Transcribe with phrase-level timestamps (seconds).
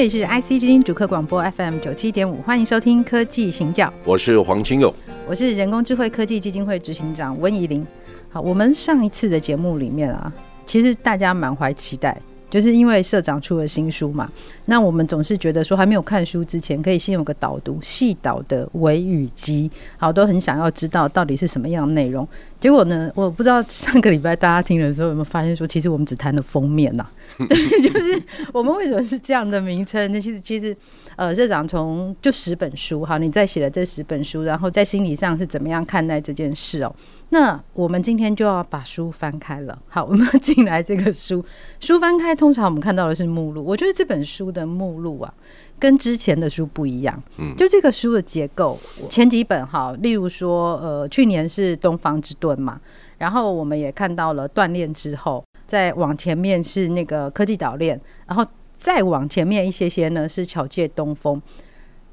[0.00, 3.86] 这里是 IC 之音主客广播 FM 九七点五，欢迎收听《科技行教》。
[4.06, 4.90] 我是黄清勇，
[5.28, 7.86] 我是人工智慧科技基金会执行长温怡玲。
[8.30, 10.32] 好，我们上一次的节目里面啊，
[10.64, 12.18] 其实大家满怀期待，
[12.50, 14.28] 就是因为社长出了新书嘛。
[14.66, 22.26] 那我们总是觉得说，还没有看书之前，可以先有个导读细导的微语集，好，都很想要知道到底是什么样的内容。
[22.60, 27.10] 结果呢，我不知道上个礼拜大家听的时候有没有发现说，其实我们只谈了封面呐、啊，
[27.48, 30.12] 对，就是我们为什么是这样的名称？
[30.12, 30.76] 那其实其实
[31.16, 36.94] 呃，社长从就十本书，好，你在写了这十本书，然后在心理上是怎么样看待这件事哦？
[37.32, 39.78] 那我们今天就要把书翻开了。
[39.88, 41.44] 好，我们进来这个书，
[41.78, 43.64] 书翻开，通常我们看到的是目录。
[43.64, 45.32] 我觉得这本书的目录啊，
[45.78, 47.22] 跟之前的书不一样。
[47.38, 48.76] 嗯，就这个书的结构，
[49.08, 52.80] 前几本哈，例如说，呃，去年是东方之盾嘛，
[53.18, 58.44] 然后我们也看到了锻炼之后，再往前面是那个科技岛链，然后
[58.74, 61.40] 再往前面一些些呢是巧借东风。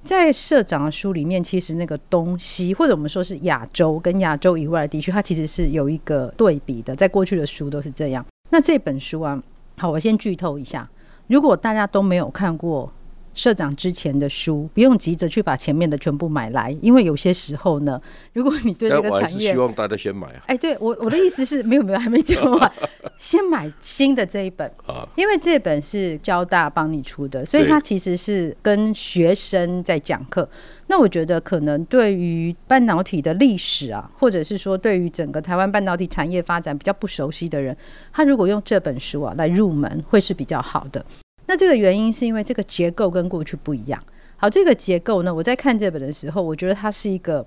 [0.07, 6.95] 在社长的书里面，其实那个东西，或者我们说是亚洲跟亚洲以外的地区，它其实是有一个对比的。
[6.95, 8.25] 在过去的书都是这样。
[8.49, 9.43] 那这本书啊，
[9.77, 10.89] 好，我先剧透一下，
[11.27, 12.89] 如果大家都没有看过。
[13.37, 18.01] 社长之前的书，不用急着去把前面的全部买来，因为有些时候呢，
[18.33, 20.41] 如果你对这个产业，希望大家先买啊。
[20.47, 22.73] 哎，对我我的意思是没有没有还没讲完，
[23.19, 30.49] 先买新的这一本啊，因为这本是交大帮你出的，所以它其实是跟学生在讲课。
[30.87, 37.77] 那我觉得可能对于半导体的历史啊，或者是说对于整个台湾半导体产业发展比较不熟悉的人，
[38.11, 41.05] 他如果用这本书啊来入门，会是比较好的。
[41.47, 44.01] 那这个原因是因为这个结构跟过去不一样。
[44.35, 47.43] 好，这个结构呢，我在看这本的时候，我觉得它是一个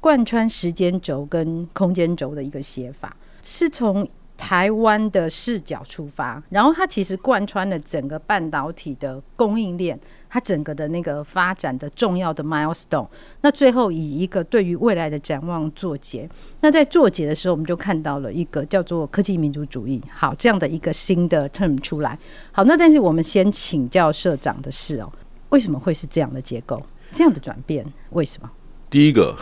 [0.00, 4.06] 贯穿时间轴跟空间轴的一个写法，是从
[4.36, 9.98] 台湾的视角出发，然后它其实贯穿了整个半导体的供应链，
[10.34, 13.06] 它整个的那个发展的重要的 milestone。
[13.40, 16.28] 那最后以一个对于未来的展望作结。
[16.60, 22.18] 那在作结的时候，我们就看到了一个叫做科技民族主义，好，这样的一个新的 term 出来。
[22.50, 25.12] 好，那但是我们先请教社长的是哦，
[25.50, 27.86] 为什么会是这样的结构，这样的转变？
[28.10, 28.50] 为什么？
[28.90, 29.38] 第一个，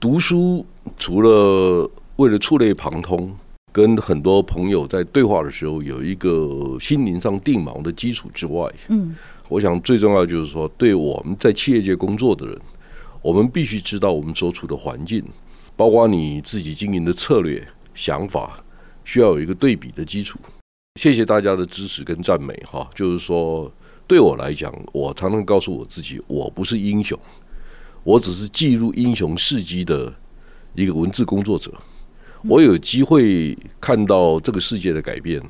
[0.00, 0.64] 读书
[0.96, 3.36] 除了为了触类旁通。
[3.72, 9.14] 跟很多朋友在对话的时候，有一个心灵上定锚的基础之外，嗯，
[9.48, 12.60] 我想最重要就是说，对我们在企业界工作的人，
[13.22, 15.22] 我们必须知道我们所处的环境，
[15.76, 18.64] 包括你自己经营的策略、想法，
[19.04, 20.38] 需要有一个对比的基础。
[21.00, 23.70] 谢谢大家的支持跟赞美，哈，就是说，
[24.06, 27.18] 对我来讲，我常常告诉我自己，我不是英雄，
[28.02, 30.12] 我只是记录英雄事迹的
[30.74, 31.72] 一个文字工作者。
[32.48, 35.42] 我有机会看到这个世界的改变。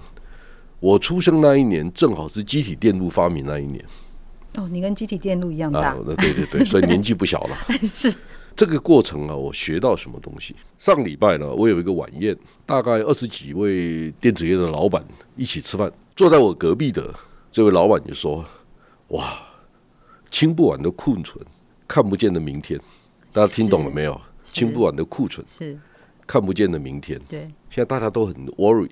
[0.81, 3.85] 我出生那一年正好是机体电路发明那一年。
[4.57, 5.91] 哦，你跟机体电路一样大。
[5.91, 7.57] 啊，对对对，所以 年纪不小了。
[7.81, 8.15] 是
[8.55, 10.57] 这个过程啊，我学到什么东西？
[10.79, 15.05] 上礼拜呢，我有一个晚宴，大概二十几位电子业的老板
[15.37, 15.93] 一起吃饭。
[16.15, 17.15] 坐在我隔壁的
[17.53, 18.43] 这位老板就说
[19.09, 19.39] ：“哇，
[20.31, 21.45] 清不完的库存，
[21.87, 22.81] 看不见的明天。”
[23.33, 24.19] 大家听懂了没有？
[24.43, 25.79] 清不完的库存是。
[26.27, 28.91] 看不见的明天，对，现在大家都很 worry，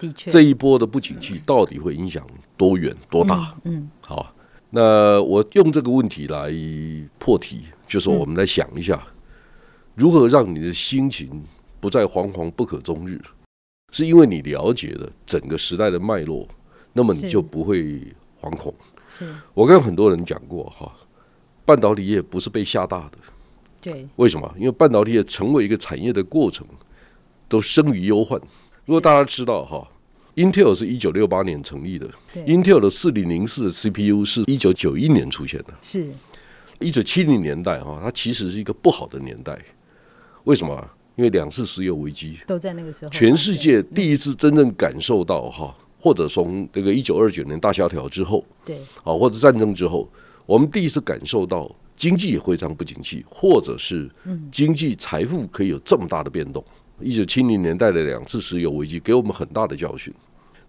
[0.00, 3.54] 的确，这一波的不景气到底会影响多远多大？
[3.64, 4.34] 嗯，嗯，好，
[4.70, 6.50] 那我用这个问题来
[7.18, 9.12] 破题，就是我们来想一下，嗯、
[9.94, 11.44] 如何让你的心情
[11.78, 13.20] 不再惶惶不可终日，
[13.92, 16.48] 是因为你了解了整个时代的脉络，
[16.94, 18.00] 那么你就不会
[18.40, 18.72] 惶恐。
[19.06, 20.90] 是，我跟很多人讲过哈，
[21.66, 23.18] 半导体业不是被吓大的。
[23.82, 24.50] 对，为什么？
[24.56, 26.66] 因为半导体业成为一个产业的过程，
[27.48, 28.40] 都生于忧患。
[28.86, 29.86] 如果大家知道哈
[30.34, 36.08] ，Intel 是一九六八年成立的，Intel 的四零零四的 CPU 是一九九一年出现的，是
[36.78, 39.58] 一九七零年代哈，它其实是一个不好的年代。
[40.44, 40.90] 为什么？
[41.16, 50.10] 因为两次石油危机都在那个时候，全世界第一次真正感受到哈，或者从这个一九二九年大萧条之后，对，啊，或者战争之后，
[50.46, 51.70] 我们第一次感受到。
[51.96, 54.10] 经济也会这样不景气，或者是
[54.50, 56.64] 经济财富可以有这么大的变动，
[57.00, 60.12] 一九七零年代的两次石油危机给我们很大的教训。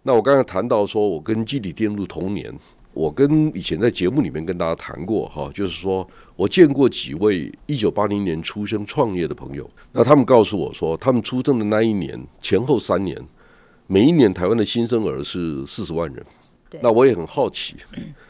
[0.04, 2.51] 那我刚才谈到说，我跟基底电路同年，
[2.94, 13.16] 我跟以前在节目里面跟大家谈过哈，就是说我见过几位一九八零年出生创业的朋友，那他们告诉我说，他们出生的那一年前后三年，
[13.86, 16.25] 每一年台湾的新生儿是四十万人。
[16.81, 17.75] 那我也很好奇，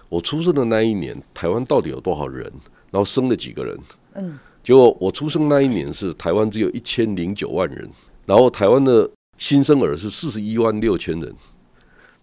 [0.10, 2.52] 我出生的那一年，台湾到底有多少人？
[2.90, 3.80] 然后生了几个人？
[4.16, 4.40] 嗯。
[4.64, 7.90] 结果我出生那一年是台湾只有一千零九万人，
[8.26, 11.36] 然后台湾的新生儿是四十一万六千人。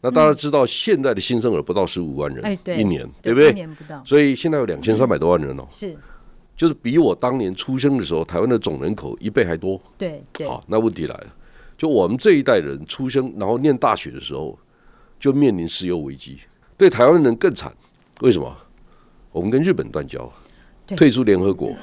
[0.00, 3.50] 那大家知道现在的新生儿不到十五万人，哎，对，一年对不对？
[3.50, 5.96] 一年不到，所以现在有两千三百多万人哦，是，
[6.56, 9.80] 就是比我当年出生的时候台湾的总人口一倍还多。
[9.98, 10.46] 对对。
[10.46, 11.26] 好，那问题来了，
[11.76, 14.56] 就我们这一代人出生然后念大学的时候，
[15.18, 16.38] 就面临石油危机，
[16.76, 17.72] 对台湾人更惨。
[18.20, 18.56] 为什么？
[19.32, 20.32] 我们跟日本断交，
[20.96, 21.74] 退出联合国。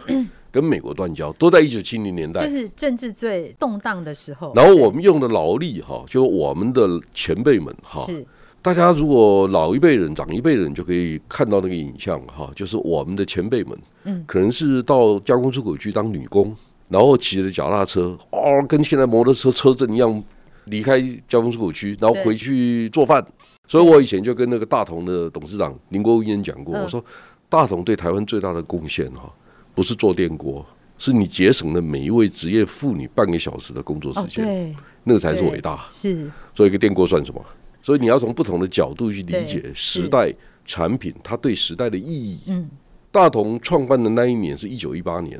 [0.55, 4.53] 跟美国断交都在一九七零年代，就是政治最动荡的时候。
[4.55, 8.25] 然后我们用的劳力哈，就我们的前辈们哈，是
[8.61, 16.55] 大家如果老一辈人、长一辈人就可以看到那个影像哈，就是我们的前辈们，嗯，可能是到加工出口区当女工，
[16.87, 20.23] 然后骑着脚踏车哦，跟现在摩托车车阵一样
[20.67, 23.21] 离开加工出口区，然后回去做饭。
[23.67, 27.03] 所以我以前就跟那个大同的董事长林国英讲过，我说
[27.49, 29.29] 大同对台湾最大的贡献哈。
[29.75, 30.65] 不是做电锅，
[30.97, 35.85] 是你节省了每一位职业妇女半个小时的工作时间，哦、那个才是伟大。
[35.91, 37.45] 是做一个电锅算什么？
[37.83, 40.33] 所以你要从不同的角度去理解时代
[40.65, 42.39] 产品它对时代的意义。
[42.47, 42.67] 嗯，
[43.11, 45.39] 大同创办的那一年是一九一八年。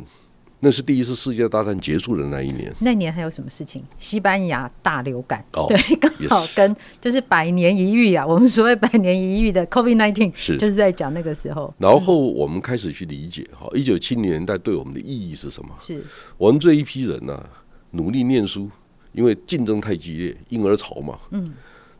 [0.61, 2.73] 那是第一次世界大战结束的那一年。
[2.79, 3.83] 那年还有什么事情？
[3.99, 8.25] 西班牙大流感，哦、对，刚好跟就是百年一遇啊。
[8.25, 11.71] 我们所谓百年一遇的 COVID-19，是就是在讲那个时候。
[11.77, 15.69] 然后我们开始去理解哈，一九七零年代对我们的意义是什么？
[15.79, 16.03] 是
[16.37, 17.49] 我们这一批人呢、啊，
[17.91, 18.69] 努力念书，
[19.11, 21.19] 因为竞争太激烈，婴儿潮嘛。
[21.31, 21.53] 嗯。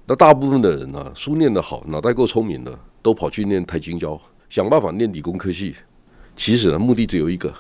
[0.08, 4.20] 那大部分的人呢、啊，书念得好，脑袋够聪明的，都跑去念台青交，
[4.50, 5.76] 想办法念理工科系。
[6.36, 7.54] 其实呢，目的只有一个。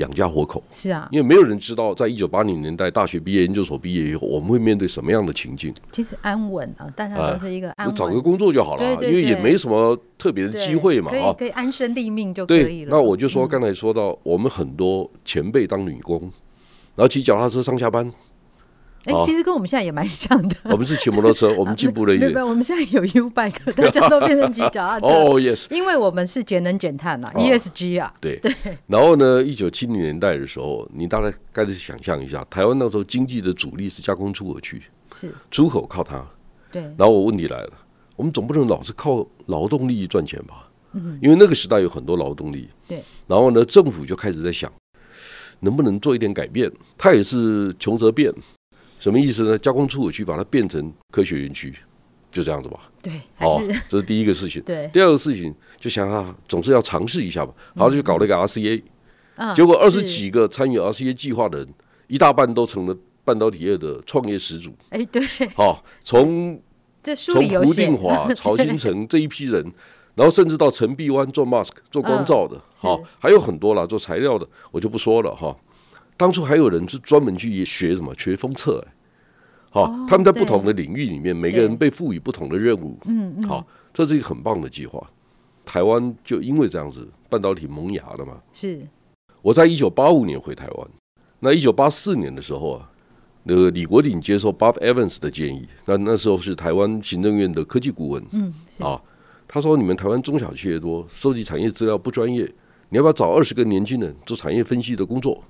[0.00, 5.72] 养家活口是啊，因为没有人知道，在一九八零年代大学毕业、研究所毕业以后，我们会面对什么样的情境。
[5.92, 12.90] 其实安稳啊，大家都是一个安稳，找个工作就好了，因为也没什么特别的机会嘛，啊可以安身立命就可以了。
[12.90, 16.20] 那我就说，刚才说到，我们很多前辈当女工，
[16.96, 18.10] 然后骑脚踏车上下班。
[19.04, 20.56] 哎，其实跟我们现在也蛮像的。
[20.70, 22.30] 我们是骑摩托车， 我们进步了一点。
[22.30, 25.06] 没有，我们现在有 U bike， 大家都变成骑脚踏车。
[25.06, 28.12] 哦，yes，因为我们是节能减碳啊，ESG 啊。
[28.20, 28.54] 对对。
[28.86, 34.82] 然后呢，一九七零年代的时候，你大概开始想象一下，台湾那时候经济的主力是加工出口区，
[35.14, 36.22] 是出口靠它。
[36.70, 36.82] 对。
[36.98, 37.72] 然后我问题来了，
[38.16, 40.68] 我们总不能老是靠劳动力赚钱吧？
[40.92, 41.18] 嗯。
[41.22, 42.68] 因为那个时代有很多劳动力。
[42.86, 43.02] 对。
[43.26, 44.70] 然后呢，政府就开始在想，
[45.60, 46.70] 能不能做一点改变？
[46.98, 48.30] 他也是穷则变。
[49.00, 49.58] 什么意思呢？
[49.58, 51.74] 加工出口区把它变成科学园区，
[52.30, 52.78] 就这样子吧。
[53.02, 54.62] 对，好， 这是第一个事情。
[54.62, 57.52] 对，第二个事情就想啊，总是要尝试一下吧。
[57.74, 58.82] 然后就搞了一个 RCA，
[59.56, 61.74] 结果二十几个参与 RCA 计划的人，
[62.06, 64.70] 一大半都成了半导体业的创业始祖。
[64.90, 65.22] 哎，对。
[65.54, 66.60] 好，从
[67.02, 69.72] 从胡定华、 曹兴成这一批人，
[70.14, 75.56] 然后甚至到陈碧湾做 mask 做光照的，好，还有很多啦，做材料的，我就不说了哈。
[76.20, 78.92] 当初还有人是专门去学什么学封测，哎，
[79.70, 85.02] 好，他们在不同的领域里面，每个人被赋予不同的任务，嗯，好，这是一个很棒的计划。
[85.64, 88.38] 台湾就因为这样子，半导体萌芽了嘛。
[88.52, 88.86] 是，
[89.40, 90.90] 我在一九八五年回台湾，
[91.38, 92.90] 那一九八四年的时候啊，
[93.44, 99.00] 那个李国鼎接受 Bob Evans 的建议，那那时候是台湾行政院的科技顾问，嗯，啊，
[99.48, 102.44] 他说你们台湾中小企业多，收集产业资料不专业，
[102.90, 105.42] 你要不要找二十个年轻人做产业分析的工作？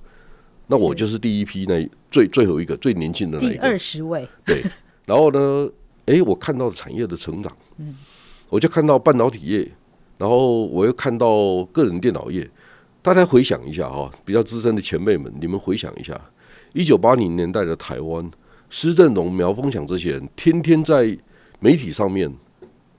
[0.70, 4.28] 那我就是第一批那最最后一个最年轻的那一个，第二十位。
[4.46, 4.62] 对，
[5.04, 5.68] 然后呢，
[6.06, 7.96] 哎，我看到了产业的成长，嗯，
[8.48, 9.68] 我就看到半导体业，
[10.16, 12.48] 然后我又看到个人电脑业。
[13.02, 16.18] 大家回想一下哈，比较资深的前辈们，你们回想一下，
[16.72, 18.30] 一九八零年代的台湾，
[18.68, 21.18] 施振荣、苗丰祥这些人，天天在
[21.58, 22.32] 媒体上面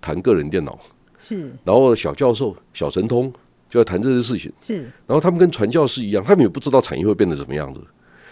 [0.01, 0.77] 谈个人电脑，
[1.17, 3.31] 是，然后小教授、小神通。
[3.71, 4.81] 就要谈这些事情，是。
[5.07, 7.81] 然后他们跟传教士一样，他们也不知道产业会变得什么样子，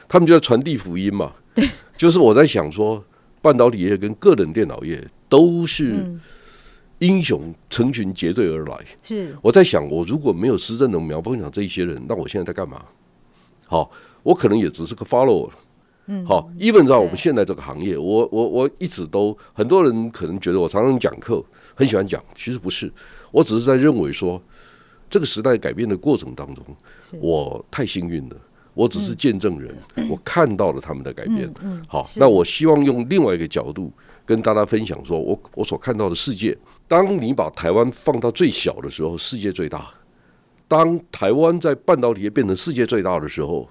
[0.05, 1.33] 他们就在传递福音嘛。
[1.55, 1.65] 对。
[1.95, 3.01] 就是我在想说，
[3.41, 6.13] 半导体业跟个人电脑业都是
[6.97, 8.77] 英雄成群结队而来。
[9.01, 9.33] 是。
[9.41, 12.83] 我在想，我如果没有施振荣、苗丰祥这一些人，那我现在在干嘛？
[13.65, 13.89] 好，
[14.23, 15.49] 我可能也只是个 follower。
[16.07, 16.25] 嗯。
[16.25, 21.41] 好，基本上我们现在这个行业，我我我一直都很多人可能觉得我常常讲课，
[21.75, 22.91] 很喜欢讲，其实不是，
[23.31, 24.41] 我只是在认为说。
[25.09, 26.63] 这个时代改变的过程当中，
[27.19, 28.35] 我太幸运了。
[28.75, 31.47] 我只是见证人，嗯、我看到了他们的改变。
[31.61, 33.91] 嗯嗯、好，那我希望用另外一个角度
[34.25, 36.57] 跟大家分享，说我我所看到的世界。
[36.87, 39.79] 当你把台湾放到最小的时候，世界最大；
[40.65, 43.67] 当台湾在半导体业变成世界最大的时候，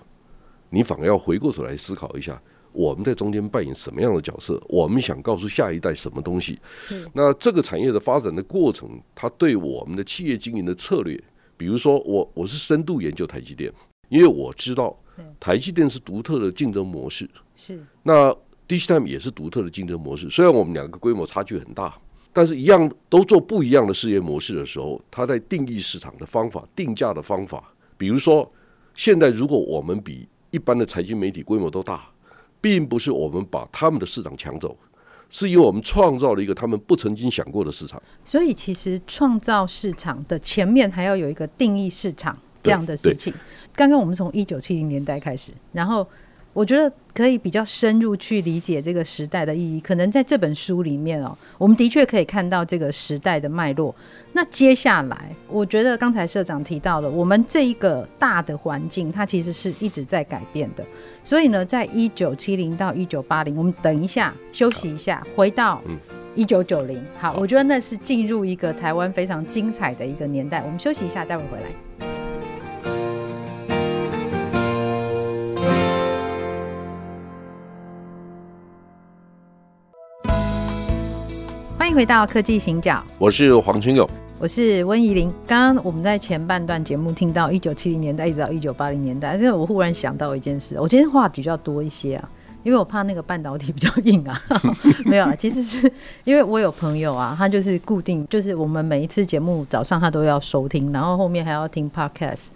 [0.68, 2.38] 你反而要回过头来思考一下，
[2.78, 4.62] 我们在中间扮演什么样的角色？
[4.68, 6.56] 我们想告诉下一代什么东西？
[6.78, 7.04] 是。
[7.12, 11.20] 那这个产业的发展的过程，它对我们的企业经营的策略，
[11.56, 13.72] 比如说我我是深度研究台积电。
[14.10, 14.96] 因为我知道
[15.38, 18.34] 台积电是独特的竞争模式，是那
[18.66, 20.30] DigiTime 也是独特的竞争模式。
[20.30, 21.94] 虽然我们两个规模差距很大，
[22.32, 27.62] 但是一样都做不一样的事业模式的时候，它在定义市场的方法、定价的方法，
[27.98, 28.50] 比如说，
[28.94, 32.08] 现在如果我们比一般的财经媒体规模都大，
[32.60, 34.76] 并不是我们把他们的市场抢走，
[35.30, 38.02] 是因为我们创造了一个他们不曾经想过的市场。
[38.24, 43.32] 所以，其实创造市场的前面还要有一个定义市场这样的事情。
[43.74, 46.06] 刚刚我们从一九七零年代开始，然后
[46.58, 49.78] 我觉得可以比较深入去理解这个时代的意义。
[49.78, 53.94] 可能在这本书里面哦，我们的确可以看到这个时代的脉络。
[54.32, 60.84] 那接下来，我觉得刚才社长提到了，我们这一个大的环境，它其实是一直在改变的。
[61.22, 65.80] 所以呢，在一九七零到一九八零，我们等一下休息一下，回到
[66.34, 67.00] 一九九零。
[67.20, 70.60] 好，我觉得那是进入一个台湾非常精彩的一个年代。
[70.66, 72.17] 我们休息一下，待会回来。
[81.98, 85.34] 回到科技行脚，我是黄清勇，我是温怡玲。
[85.44, 92.30] 刚刚我们在前半段节目听到一九七零年代一直到一九八零年代，但是我忽然想到一件事，我今天话比较多一些啊，
[92.62, 94.40] 因为我怕那个半导体比较硬啊。
[95.06, 95.90] 没有了，其实是
[96.24, 102.48] 因为我有朋友啊，他就是固定，就是我们每一次节目早上他都要收听，然后后面还要听 podcast。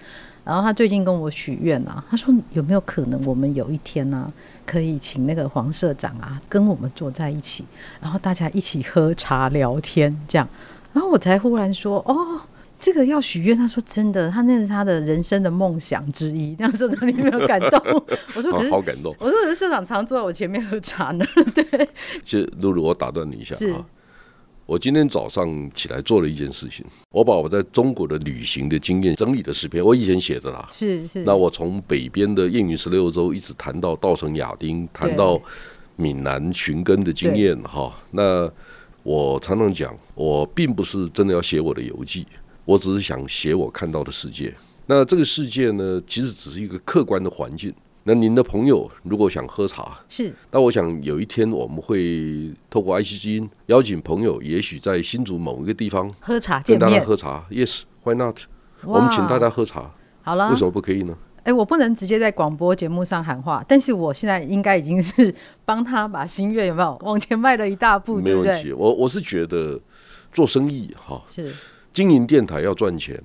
[0.44, 4.32] 然后他最近跟我许愿啊，他说有没有可能我们有一天呢、
[4.66, 7.64] 可以请那个黄社长啊跟我们坐在一起，
[8.00, 10.48] 然后大家一起喝茶聊天这样。
[10.92, 12.40] 然后我才忽然说哦，
[12.82, 13.56] 这个要许愿。
[13.56, 16.54] 他说真的，他那是他的人生的梦想之一。
[16.56, 17.80] 这样社长你有没有感动？
[18.34, 19.14] 我说可是好感动。
[19.20, 21.24] 我说可是社长常坐在我前面喝茶呢。
[21.54, 21.64] 对，
[22.24, 23.86] 其实露露，我打断你一下啊。
[24.66, 30.66] 我今天早上起来做了一件事情，我把我在中国的旅行的经验整理的十篇，我以前写的啦。
[30.70, 31.24] 是是。
[31.24, 35.38] 那我从北边的燕云十六州一直谈到稻城亚丁，谈到
[35.96, 37.92] 闽南寻根的经验哈。
[38.12, 38.50] 那
[39.02, 42.24] 我常常讲，我并不是真的要写我的游记，
[42.64, 44.54] 我只是想写我看到的世界。
[44.86, 47.72] 那这个世界呢，其实只是一个客观的环境。
[48.04, 57.46] 那您的朋友如果想喝茶，是，那我想有一天我们会透过 IC 基因邀请朋友，也许在新竹某一个地方喝茶，跟大家喝茶。
[57.48, 58.40] Yes，Why not？
[58.82, 61.16] 我们请大家喝茶，好了，为什么不可以呢？
[61.38, 65.32] 哎、欸，我不能直接在广播节目上喊话，但是我现在应该已经是
[65.64, 68.62] 帮他把心愿有没有往前迈了一大步，没问题。
[68.62, 69.80] 对对，我我是觉得
[70.32, 71.52] 做生意哈，是
[71.92, 73.22] 经营电台要赚钱。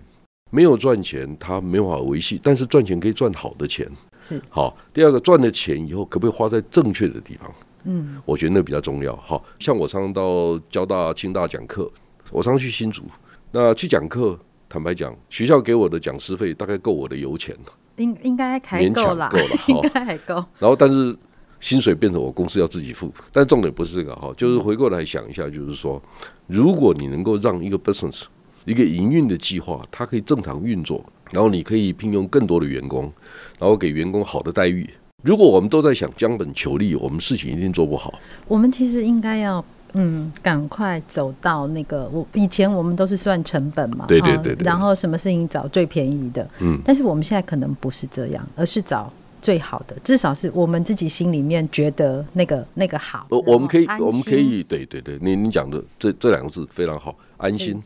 [0.50, 2.40] 没有赚钱，他没办法维系。
[2.42, 3.86] 但是赚钱可以赚好的钱，
[4.22, 4.78] 是好。
[4.94, 7.54] 第二个，赚了钱以后可不可以花在正确的地方？
[7.84, 9.14] 嗯，我觉得那比较重要。
[9.18, 11.92] 好，像我常常到交大、清大讲课，
[12.32, 13.04] 我常常去新竹。
[13.52, 17.54] 那去讲课，坦白讲，学校给我的讲师费大概够我的油钱，
[17.98, 20.36] 应应该还够了，够了， 应该还够。
[20.60, 21.14] 然后，但是
[21.60, 23.14] 薪水变成我公司要自己付。
[23.34, 26.02] 但重点不是这个哈，就是回过来想一下，就是说，
[26.48, 28.24] 如果你能够让一个 business
[28.68, 33.10] 一个营运的计划，它可以正常运作，然后你可以聘用更多的员工，
[33.58, 34.88] 然后给员工好的待遇。
[35.24, 38.14] 如果我们都在想将本求利，我们事情一定做不好。
[38.46, 53.26] 我们其实应该要嗯，赶快走到那个我以前我们都是算成本嘛，对对对，对，然后什么事情找最便宜的，嗯，但是我们现在可能不是这样，而是找最好的，至少是我们自己心里面觉得那个那个好。
[53.30, 57.82] 我们可以，我们可以，对对对，你你讲的这这两个字非常好，安心。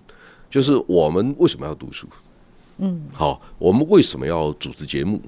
[0.51, 2.05] 就是我们为什么要读书？
[2.77, 5.21] 嗯，好，我们为什么要组织节目？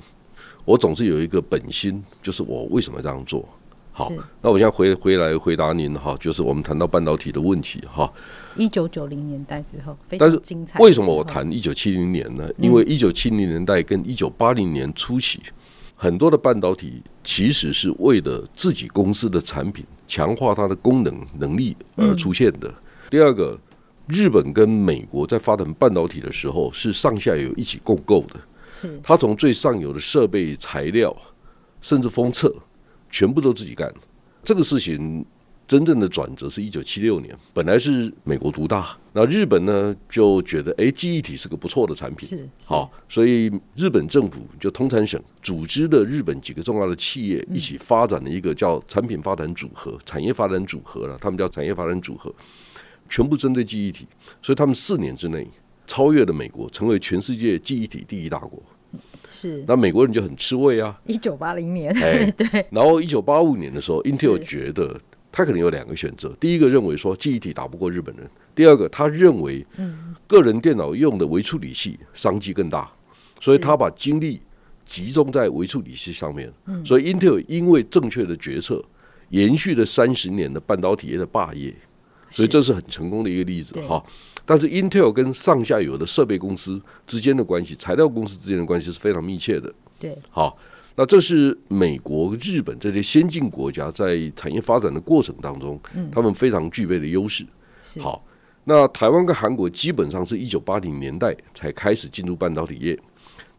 [0.66, 3.48] 我总是有一个本心，就是我为什么这样做？
[3.92, 4.12] 好，
[4.42, 8.12] 那我现在回回来回答您哈，就是我们谈到半导体的问题哈。
[8.58, 10.80] 一九九零年代之后，非常精彩。
[10.80, 12.50] 但是为什么我谈一九七零年呢？
[12.58, 15.40] 因为一九七零年代跟一九八零年初期，
[15.96, 22.74] 很多的半导体其实是为了自己公司的产品强化它的功能能力而出现的。
[23.10, 23.58] 第二个。
[24.08, 28.40] 日本跟美国在发展半导体的时候，是上下游一起共构的。
[28.70, 31.16] 是，他从最上游的设备、材料，
[31.80, 32.54] 甚至封测，
[33.10, 33.94] 全部都自己干。
[34.44, 35.26] 这个事情
[35.66, 52.34] 真正的转折是一九七六年，本来是美国独大，那日本呢就觉得哎，记忆体是个不错的产品，是好，所以日本政府就通产省组织了日本几个重要的企业一起发展了一个叫产品发展组合、产业发展组合了，他们叫产业发展组合，
[53.14, 54.08] 全部针对记忆体，
[54.42, 55.48] 所以他们四年之内
[55.86, 58.60] 超越了美国，成为全世界记忆体第一大国。
[59.30, 61.00] 是，那美国人就很吃味啊。
[61.06, 62.66] 一九八零年，哎， 对。
[62.72, 65.00] 然后一九八五年的时候，Intel 觉得
[65.32, 69.64] 他可能有两个选择：第一个认为说记忆体打不过日本人；第二个，他认为
[70.26, 72.92] 个人电脑用的微处理器商机更大，
[73.40, 74.42] 所以他把精力
[74.88, 76.52] 集中在微处理器上面。
[76.84, 78.84] 所以 Intel 因为正确的决策，
[79.30, 81.72] 延续了三十年的半导体业的霸业，
[82.34, 84.04] 所以这是很成功的一个例子哈。
[84.46, 89.72] 但是 Intel 跟上下游的设备公司之间的关系，材料公司之间的关系是非常密切的。
[90.00, 90.58] 对，好，
[90.96, 95.80] 那这是美国、日本这些先进国家在产业发展的过程当中，
[96.12, 97.46] 他们非常具备的优势。
[98.00, 98.26] 好，
[98.66, 103.00] 那台湾跟韩国基本上是一九八零年代才开始进入半导体业。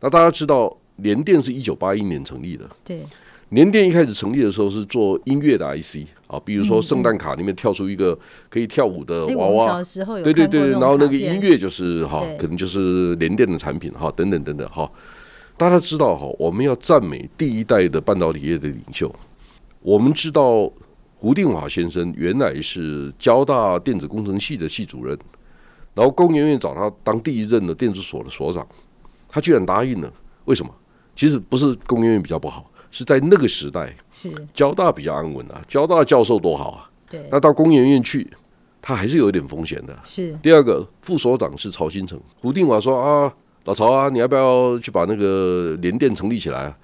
[0.01, 2.69] 那大家知道，联电是一九八一年成立的。
[2.85, 3.07] 对。
[3.51, 9.83] 联电一开始成立的时候是做音乐的 IC 啊，比如说圣诞卡里面跳出一个可以跳舞的娃娃，
[10.23, 14.91] 对对对，然后那个音乐就是哈，可能就是联电的产品哈，等等等等哈。
[15.57, 19.15] 大家知道哈，我们要赞美第一代的半导体业的领袖。
[19.81, 20.69] 我们知道
[21.17, 25.17] 胡定华先生原来是交大电子工程系的系主任，
[25.95, 28.67] 然后工研院找他当第一任的电子所的所长，
[29.29, 30.13] 他居然答应了。
[30.47, 30.75] 为什么？
[31.15, 32.69] 其实不是工研院比较不好。
[32.95, 36.89] 是在那个时代，是交大比较安稳啊，交大教授多好啊。
[37.11, 38.25] 对，那到工研院去，
[38.81, 39.99] 他还是有一点风险的。
[40.05, 43.35] 是第二个副所长是曹新成，胡定华说啊，
[43.65, 46.77] 老曹啊，你要不要去把那个联电成立起来啊？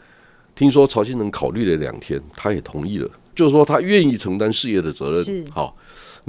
[0.57, 5.23] 听说曹新成考虑了两天，他也同意了，就是说他愿意承担事业的责任。
[5.23, 5.76] 是好。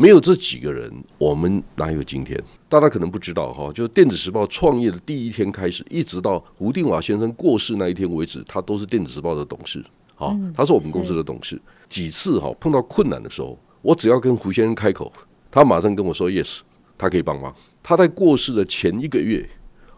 [0.02, 2.44] 没有这几个人，我们哪有今天？
[2.68, 9.86] 大家可能不知道哈，就是电子时报创业的第一天开始，一直到胡定华先生过世那一天为止，他都是电子时报的董事。
[10.16, 11.62] 好，他是我们公司的董事。
[11.88, 15.14] 几次哈碰到困难的时候，我只要跟胡先生开口，
[15.52, 16.62] 他马上跟我说 yes，
[16.98, 17.54] 他可以帮忙。
[17.84, 19.48] 他在过世的前一个月，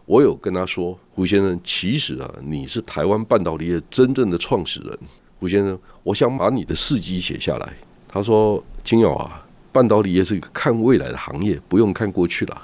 [0.04, 4.98] 我有跟他说，胡先生，其实啊，你是台湾半导体业真正的创始人。
[5.40, 7.72] 胡先生，我想把你的事迹写下来。
[8.06, 9.40] 他说，金友啊。
[9.74, 12.62] 半导体业是一个看未来的行业，不用看过去了。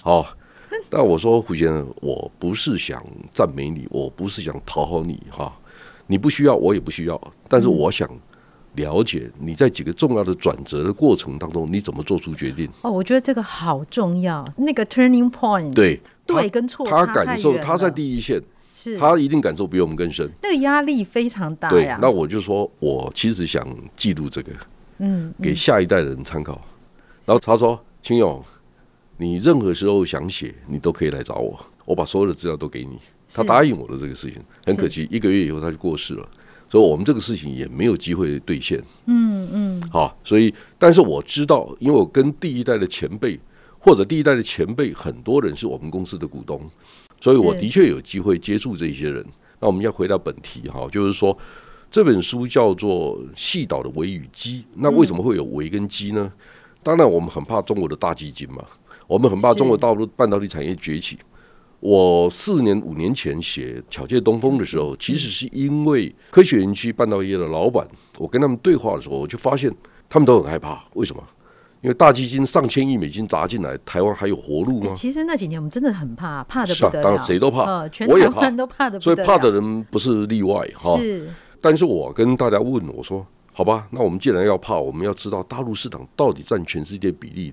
[0.00, 0.26] 好，
[0.88, 5.54] 但我说胡先生，我不是想赞美你，我不是想讨好你哈，
[6.06, 7.32] 你不需要，我也不需要。
[7.46, 8.08] 但是我想
[8.76, 12.66] 了解你在几个重要的转折的过程当中，你怎么做出决定？
[12.80, 18.40] 哦，我觉得这个好重要，那个 turning point，对，对跟错，他感受他在第一线，
[18.74, 21.74] 是他一定感受比我们更深，那个压力非常大呀。
[21.74, 23.62] 对，那我就说我其实想
[23.94, 24.50] 记录这个。
[25.00, 26.60] 嗯，给下一代的人参考。
[27.26, 28.42] 然后他说：“清勇，
[29.18, 32.98] 你任何时候想写，你都可以来找我，我把所有的资料都给你。”
[33.32, 36.28] 他答应我的这个事情，很可惜，一个月以后他就过世了，
[36.68, 38.82] 所以我们这个事情也没有机会兑现。
[39.06, 43.38] 嗯嗯，好，所以但是我知道，因为我跟第一代的前辈
[43.78, 46.60] 或者第一代的前辈，很多人是我们公司的股东，
[47.20, 49.24] 所以我的确有机会接触这些人。
[49.60, 51.36] 那我们要回到本题哈，就是说。
[51.90, 56.32] 这本书叫做《细岛的维与鸡》，那为什么会有维跟鸡呢？
[56.82, 58.64] 当然，我们很怕中国的大基金嘛，
[59.08, 61.18] 我们很怕中国大陆半导体产业崛起。
[61.80, 67.86] 我四年五年前写《巧借东风》的时候，其实是因为科学园区半导体业的老板，
[68.18, 69.74] 我跟他们对话的时候，我就发现
[70.08, 70.84] 他们都很害怕。
[70.94, 71.22] 为什么？
[71.80, 74.92] 因为大基金上千亿美金砸进来，台湾还有活路吗？
[74.94, 77.02] 其实那几年我们真的很怕，怕的不得了。
[77.02, 79.00] 当然谁都怕，我也怕，都怕的。
[79.00, 80.96] 所以怕的人不是例外哈。
[80.98, 81.28] 是。
[81.60, 87.52] 但是我跟大家问我说，好吧，那我们既然要怕，我们要知道大陆市场到底占全世界比例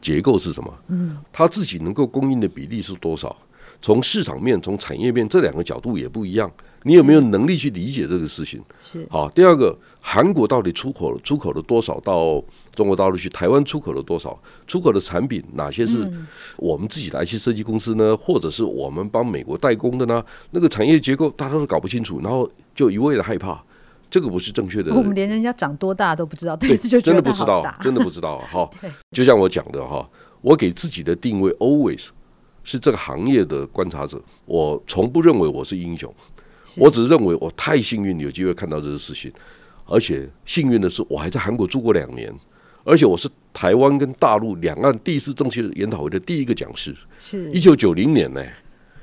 [0.00, 0.72] 结构是什么？
[0.88, 3.36] 嗯，它自己能够供应的比例是多少？
[3.82, 6.50] 从市场面、从产业面这两个角度也不一样。
[6.84, 8.58] 你有没有能力去理解这个事情？
[8.78, 9.28] 是好。
[9.28, 12.42] 第二个，韩国到底出口出口了多少到
[12.74, 13.28] 中国大陆去？
[13.28, 14.40] 台湾出口了多少？
[14.66, 16.10] 出口的产品哪些是
[16.56, 18.16] 我们自己的 IC 设计公司呢？
[18.16, 20.24] 或者是我们帮美国代工的呢？
[20.52, 23.62] 那个产业结构大家都搞不清楚，然后就一味的害怕，
[24.10, 24.94] 这个不是正确的。
[24.94, 28.38] 我们连人家长多大都不知道，对，真的不知道，真的不知道。
[28.38, 28.66] 哈，
[29.12, 30.08] 就像我讲的哈，
[30.40, 32.06] 我给自己的定位 always
[32.64, 36.12] 是这个行业的观察者，我从不认为我是英雄。
[36.78, 39.32] 我只是认为我太幸运，有机会看到这个事情，
[39.86, 42.32] 而且幸运的是，我还在韩国住过两年，
[42.84, 48.54] 而且我是台湾跟大陆两岸第一次政协研讨会的第一个讲师，是一九九零年呢、欸。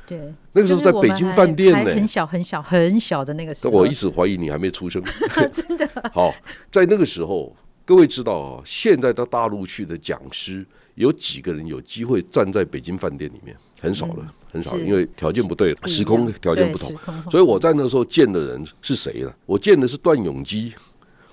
[0.05, 5.03] 对，那个时候在北京饭店呢、欸，很小很小很小的那个时候，我一直怀疑你还没出生，
[5.51, 5.85] 真的。
[6.13, 6.33] 好，
[6.71, 10.65] 在那个时候，各位知道啊，现在到大陆去的讲师
[10.97, 13.55] 有几个人有机会站在北京饭店里面？
[13.79, 16.91] 很少了，嗯、很少，因为条件不对，时空条件不同。
[17.29, 19.31] 所以我在那时候见的人是谁呢？
[19.45, 20.73] 我见的是段永基、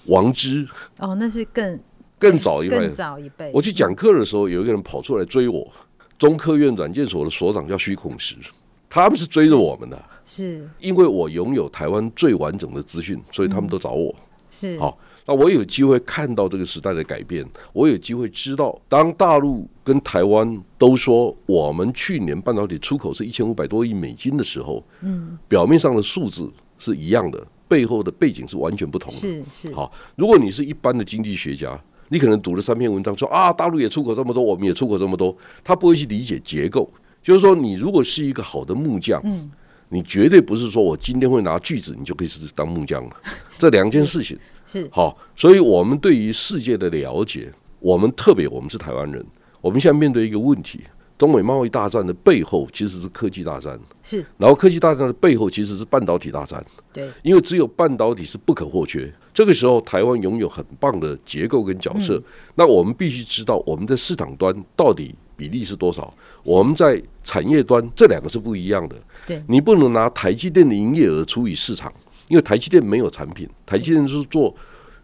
[0.05, 0.68] 王之。
[0.98, 1.81] 哦，那是更
[2.18, 3.50] 更早一辈，更早一辈。
[3.55, 5.66] 我去讲课的时候，有一个人跑出来追我，
[6.18, 8.37] 中科院软件所的所长叫徐孔石，
[8.90, 14.14] 他们是追着我们的，是因为我拥有台湾最完整的资讯，所以他们都找我。
[14.14, 14.98] 嗯、是好。
[15.27, 29.19] 那我有机会看到这个时代的改变，我有机会知道，当大陆跟台湾都说我们去年半导体出口是一千五百多亿美金的时候，嗯，表面上的数字是一样的，背后的背景是完全不同的。
[29.19, 29.75] 是是。
[29.75, 35.35] 好，如果你是一般的经济学家，你可能读了三篇文章说啊，大陆也出口这么多，我们也出口这么多，
[35.65, 36.87] 他不会去理解结构。
[37.23, 39.51] 就是说，你如果是一个好的木匠，嗯，
[39.89, 43.11] 你绝对不是说我今天会拿锯子，你就可以是当木匠了。
[43.57, 44.39] 这两件事情。
[44.66, 44.88] 是。
[44.92, 49.24] 好，所以我们对于世界的了解，我们特别我们是台湾人，
[49.61, 50.81] 我们现在面对一个问题：
[51.16, 59.12] 中美贸易大战的背后其实是科技大战，是，然后科技大战的背后其实是半导体大战，对，因为只有半导体是不可或缺。
[59.33, 62.24] 这个时候，台湾拥有很棒的结构跟角色，嗯、
[62.55, 66.12] 那我们必须知道我们在市场端到底比例是多少，
[66.44, 68.96] 我们在产业端这两个是不一样的，
[69.27, 71.92] 对，你不能拿台积电的营业额除以市场。
[72.29, 74.55] 因为台积电没有产品，台积电是做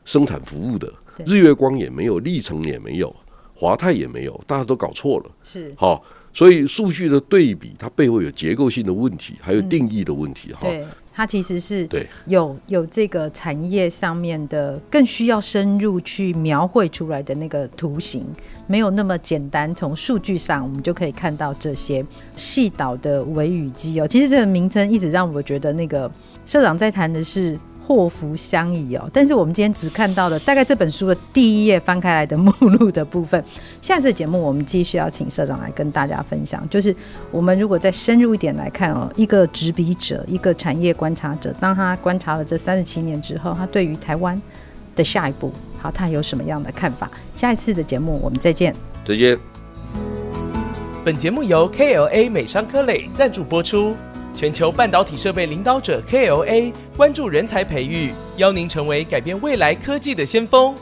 [0.04, 0.90] 生产服务的，
[1.26, 3.14] 日月光也没有，历程也没有，
[3.54, 5.30] 华泰也没有，大家都搞错了。
[5.44, 6.02] 是好，
[6.32, 10.52] 所以数据的对比，它背后有结构性的问题，还有定义的问题。
[10.54, 10.66] 哈、
[11.12, 18.24] 它其实是对有有这个产业上面的更需要深入去描绘出来的那个图形，
[18.66, 19.72] 没有那么简单。
[19.74, 22.02] 从数据上，我们就可以看到这些
[22.34, 24.08] 细导的微雨机哦。
[24.08, 26.10] 其实这个名称一直让我觉得那个。
[26.50, 33.40] 社长在谈的是祸福相依哦，但是我们今天只看到了大概这本书的第一页翻开来的目录的部分。
[33.80, 36.92] 下次节目我们继续要请社长来跟大家分享，就是
[37.30, 44.42] 我们如果再深入一点来看哦，一个执笔者，一个产业观察者，当他观察了这三十七年之后，他对于台湾
[44.96, 47.08] 的下一步，好，他有什么样的看法？
[47.36, 48.74] 下一次的节目我们再见，
[49.06, 49.38] 再见。
[51.04, 53.94] 本节目由 KLA 美商科磊赞助播出。
[54.34, 60.74] 全球半导体设备领导者 KLA 关注人才培育，邀您成为改变未来科技的先锋。